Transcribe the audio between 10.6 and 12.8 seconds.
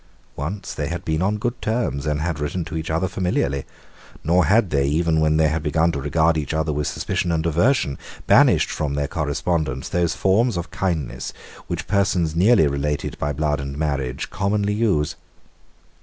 kindness which persons nearly